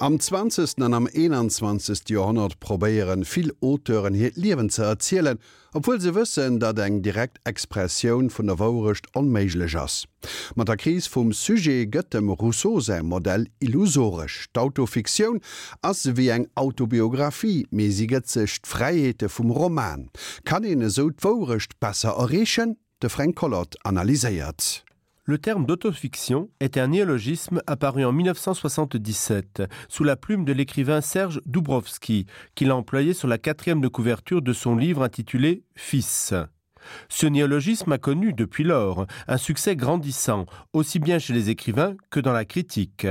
[0.00, 0.82] Am 20.
[0.82, 2.08] an am 21.
[2.08, 5.38] Jahrhundert probéieren vill Oauteuren hiret Liwen ze erzielen,
[5.72, 10.08] obwohl se wëssen, dat eng direkt Expressioun vun der Waurecht onméiglech ass.
[10.56, 14.48] mat der Kris vum Suje gëttem Rousseau sei Modell illusorisch.
[14.52, 15.40] D'Autofiktionun
[15.80, 20.10] ass wie eng Autobiografie meesigezecht Freiheete vum Roman.
[20.44, 22.80] Kan ene so d'Wrecht besser errechen?
[22.98, 24.84] De Frank Collot analyseiert.
[25.26, 31.40] Le terme d'autofiction est un néologisme apparu en 1977 sous la plume de l'écrivain Serge
[31.46, 36.34] Dubrovski, qu'il a employé sur la quatrième de couverture de son livre intitulé Fils.
[37.08, 42.20] Ce néologisme a connu depuis lors un succès grandissant, aussi bien chez les écrivains que
[42.20, 43.06] dans la critique.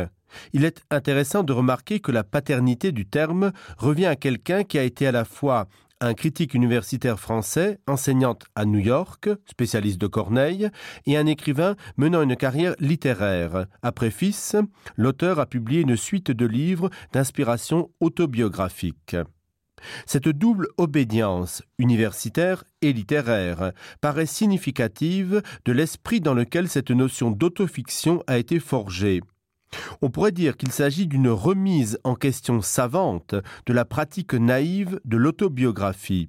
[0.54, 4.84] Il est intéressant de remarquer que la paternité du terme revient à quelqu'un qui a
[4.84, 5.68] été à la fois
[6.03, 10.70] un critique universitaire français, enseignante à New York, spécialiste de Corneille,
[11.05, 13.67] et un écrivain menant une carrière littéraire.
[13.81, 14.55] Après Fils,
[14.98, 19.15] l'auteur a publié une suite de livres d'inspiration autobiographique.
[20.05, 28.24] Cette double obédience universitaire et littéraire paraît significative de l'esprit dans lequel cette notion d'autofiction
[28.27, 29.21] a été forgée.
[30.02, 33.35] On pourrait dire qu'il s'agit d'une remise en question savante
[33.66, 36.27] de la pratique naïve de l'autobiographie.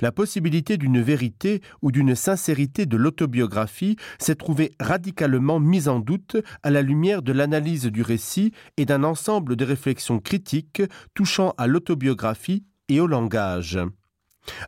[0.00, 6.36] La possibilité d'une vérité ou d'une sincérité de l'autobiographie s'est trouvée radicalement mise en doute
[6.62, 10.82] à la lumière de l'analyse du récit et d'un ensemble de réflexions critiques
[11.14, 13.78] touchant à l'autobiographie et au langage.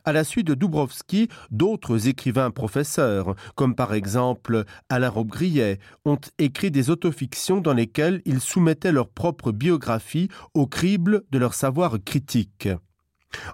[0.05, 6.71] À la suite de Dubrovski, d'autres écrivains professeurs, comme par exemple Alain Robbe-Grillet, ont écrit
[6.71, 12.69] des autofictions dans lesquelles ils soumettaient leur propre biographie au crible de leur savoir critique.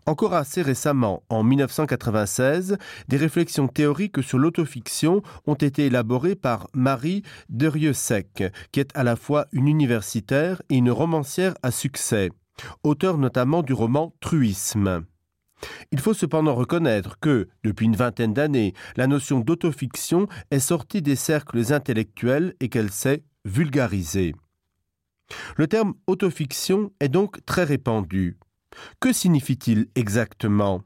[0.06, 7.24] Encore assez récemment, en 1996, des réflexions théoriques sur l'autofiction ont été élaborées par Marie
[7.50, 12.30] Derieusec, qui est à la fois une universitaire et une romancière à succès,
[12.84, 15.06] auteur notamment du roman Truisme.
[15.92, 21.16] Il faut cependant reconnaître que, depuis une vingtaine d'années, la notion d'autofiction est sortie des
[21.16, 24.36] cercles intellectuels et qu'elle s'est vulgarisée.
[25.58, 28.38] Le terme autofiction est donc très répandu.
[29.00, 30.84] Que signifie-t-il exactement?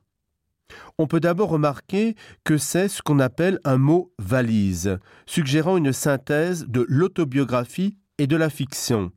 [0.98, 6.66] On peut d'abord remarquer que c'est ce qu'on appelle un mot valise, suggérant une synthèse
[6.68, 9.12] de l'autobiographie et de la fiction.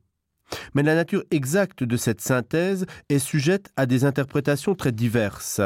[0.73, 5.61] Mais la nature exacte de cette synthèse est sujette à des interprétations très diverses.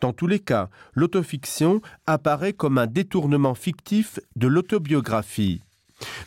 [0.00, 5.62] Dans tous les cas, l'autofiction apparaît comme un détournement fictif de l'autobiographie.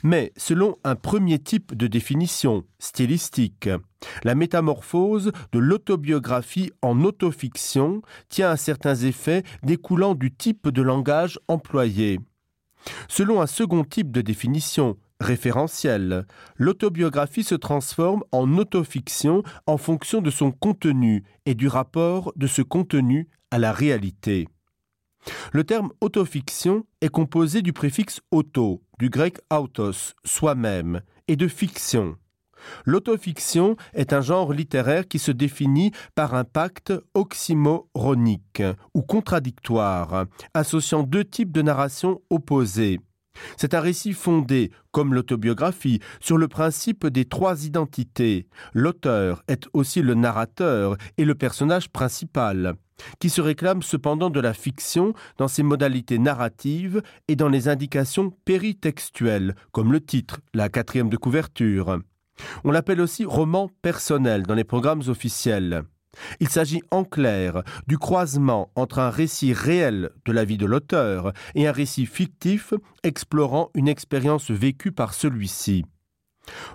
[0.04, 3.70] Mais selon un premier type de définition stylistique,
[4.24, 11.40] la métamorphose de l'autobiographie en autofiction tient à certains effets découlant du type de langage
[11.48, 12.20] employé.
[13.08, 16.28] Selon un second type de définition référentiel.
[16.58, 22.62] L'autobiographie se transforme en autofiction en fonction de son contenu et du rapport de ce
[22.62, 24.48] contenu à la réalité.
[25.52, 32.18] Le terme autofiction est composé du préfixe auto, du grec autos, soi-même, et de fiction.
[32.86, 38.64] L'autofiction est un genre littéraire qui se définit par un pacte oxymoronique
[38.94, 43.00] ou contradictoire, associant deux types de narration opposées.
[43.58, 48.48] C'est un récit fondé, comme l'autobiographie, sur le principe des trois identités.
[48.74, 52.76] L'auteur est aussi le narrateur et le personnage principal,
[53.20, 58.32] qui se réclame cependant de la fiction dans ses modalités narratives et dans les indications
[58.46, 62.00] péritextuelles, comme le titre, la quatrième de couverture.
[62.64, 65.84] On l'appelle aussi roman personnel dans les programmes officiels.
[66.40, 71.34] Il s'agit en clair du croisement entre un récit réel de la vie de l'auteur
[71.56, 75.86] et un récit fictif explorant une expérience vécue par celui-ci.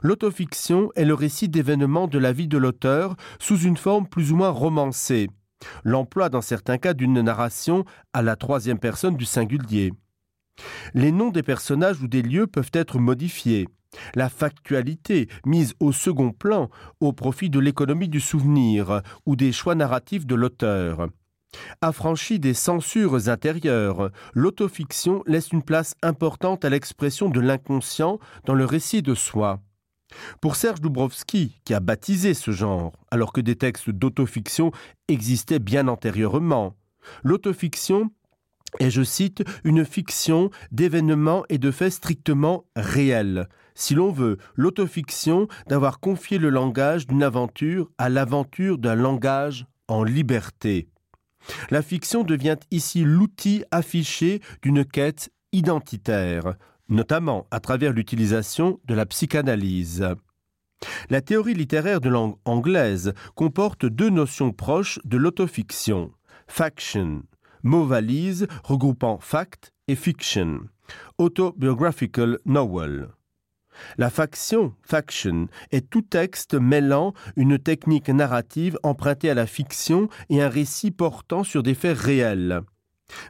[0.02, 4.36] L'autofiction est le récit d'événements de la vie de l'auteur sous une forme plus ou
[4.36, 5.28] moins romancée,
[5.84, 9.92] l'emploi dans certains cas d'une narration à la troisième personne du singulier.
[10.94, 13.68] Les noms des personnages ou des lieux peuvent être modifiés.
[14.14, 16.68] La factualité mise au second plan
[17.00, 21.08] au profit de l'économie du souvenir ou des choix narratifs de l'auteur.
[21.80, 28.66] Affranchi des censures intérieures, l'autofiction laisse une place importante à l'expression de l'inconscient dans le
[28.66, 29.60] récit de soi.
[30.40, 34.72] Pour Serge Dubrovski, qui a baptisé ce genre, alors que des textes d'autofiction
[35.08, 36.76] existaient bien antérieurement,
[37.22, 38.10] l'autofiction
[38.80, 45.46] est, je cite, une fiction d'événements et de faits strictement réels, si l'on veut, l'autofiction
[45.68, 50.88] d'avoir confié le langage d'une aventure à l'aventure d'un langage en liberté.
[51.70, 56.54] La fiction devient ici l'outil affiché d'une quête identitaire,
[56.88, 60.04] notamment à travers l'utilisation de la psychanalyse.
[61.10, 66.12] La théorie littéraire de langue anglaise comporte deux notions proches de l'autofiction.
[66.46, 67.22] Faction,
[67.62, 70.60] mot valise regroupant fact et fiction.
[71.18, 73.08] Autobiographical novel.
[73.96, 80.42] La faction, faction, est tout texte mêlant une technique narrative empruntée à la fiction et
[80.42, 82.62] un récit portant sur des faits réels.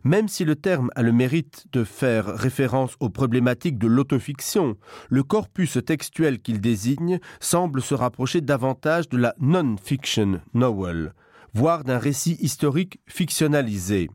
[0.03, 4.77] Même si le terme a le mérite de faire référence aux problématiques de l'autofiction,
[5.09, 11.15] le corpus textuel qu'il désigne semble se rapprocher davantage de la non-fiction novel,
[11.55, 14.11] voire d'un récit historique fictionnalisé.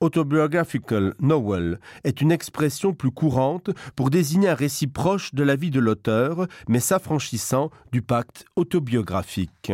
[0.00, 5.70] Autobiographical novel est une expression plus courante pour désigner un récit proche de la vie
[5.70, 9.72] de l'auteur, mais s'affranchissant du pacte autobiographique.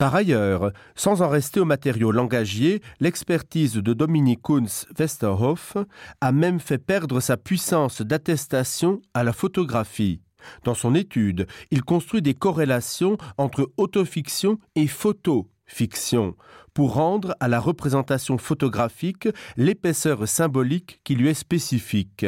[0.00, 5.76] Par ailleurs, sans en rester aux matériaux langagiers, l'expertise de Dominique Kunz Westerhoff
[6.22, 10.22] a même fait perdre sa puissance d'attestation à la photographie.
[10.64, 16.34] Dans son étude, il construit des corrélations entre autofiction et photofiction
[16.72, 22.24] pour rendre à la représentation photographique l'épaisseur symbolique qui lui est spécifique.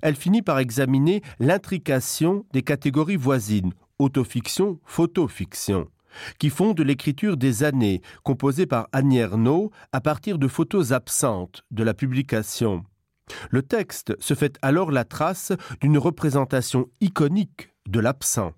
[0.00, 5.88] Elle finit par examiner l'intrication des catégories voisines autofiction, photofiction
[6.38, 11.64] qui font de l'écriture des années, composée par Annie Ernaux à partir de photos absentes
[11.70, 12.84] de la publication.
[13.50, 18.52] Le texte se fait alors la trace d'une représentation iconique de l'absent.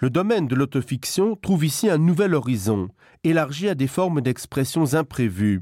[0.00, 2.88] Le domaine de l'autofiction trouve ici un nouvel horizon,
[3.22, 5.60] élargi à des formes d'expressions imprévues.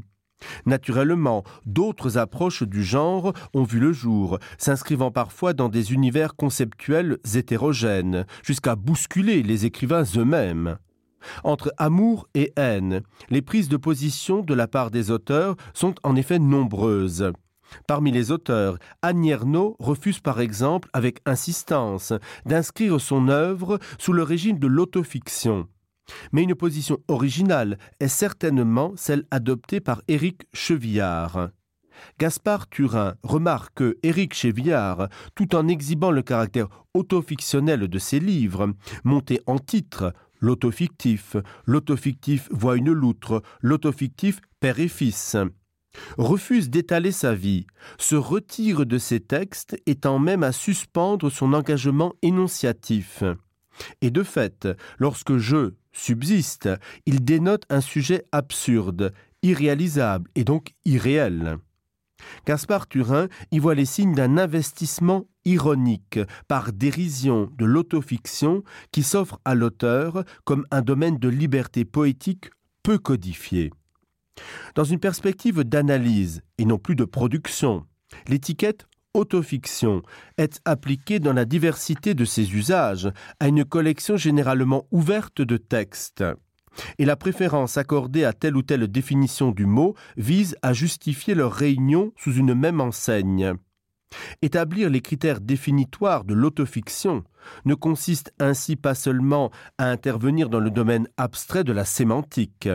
[0.67, 7.19] Naturellement, d'autres approches du genre ont vu le jour, s'inscrivant parfois dans des univers conceptuels
[7.35, 10.79] hétérogènes, jusqu'à bousculer les écrivains eux-mêmes.
[11.45, 16.17] Entre amour et haine, les prises de position de la part des auteurs sont en
[16.17, 17.33] effet nombreuses.
[17.87, 22.13] Parmi les auteurs, Annie Ernaux refuse par exemple avec insistance
[22.47, 25.69] d'inscrire son œuvre sous le régime de l'autofiction.
[26.33, 31.51] Mais une position originale est certainement celle adoptée par Éric Chevillard.
[32.19, 38.73] Gaspard Turin remarque que Éric Chevillard, tout en exhibant le caractère autofictionnel de ses livres,
[39.05, 41.37] monté en titre, l'autofictif,
[41.67, 45.37] l'autofictif voit une loutre, l'autofictif père et fils.
[46.17, 47.67] Refuse d'étaler sa vie,
[47.99, 53.23] se retire de ses textes étant même à suspendre son engagement énonciatif.
[54.01, 54.69] Et de fait,
[54.99, 56.69] lorsque je subsiste,
[57.07, 61.59] il dénote un sujet absurde, irréalisable et donc irréel.
[62.47, 69.41] Gaspard Turin y voit les signes d'un investissement ironique par dérision de l'autofiction qui s'offre
[69.45, 72.51] à l'auteur comme un domaine de liberté poétique
[72.83, 73.71] peu codifié.
[74.75, 77.85] Dans une perspective d'analyse et non plus de production,
[78.29, 80.03] l'étiquette autofiction
[80.37, 83.11] est appliquée dans la diversité de ses usages
[83.41, 86.25] à une collection généralement ouverte de textes
[86.99, 91.53] et la préférence accordée à telle ou telle définition du mot vise à justifier leur
[91.53, 93.55] réunion sous une même enseigne.
[94.43, 97.25] Établir les critères définitoires de l'autofiction
[97.65, 102.69] ne consiste ainsi pas seulement à intervenir dans le domaine abstrait de la sémantique.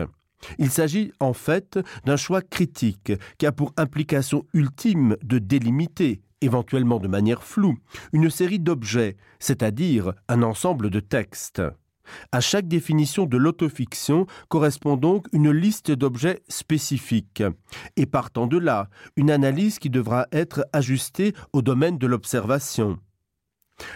[0.58, 6.98] Il s'agit en fait d'un choix critique qui a pour implication ultime de délimiter, éventuellement
[6.98, 7.78] de manière floue,
[8.12, 11.62] une série d'objets, c'est-à-dire un ensemble de textes.
[12.32, 17.42] À chaque définition de l'autofiction correspond donc une liste d'objets spécifiques,
[17.96, 22.98] et partant de là, une analyse qui devra être ajustée au domaine de l'observation.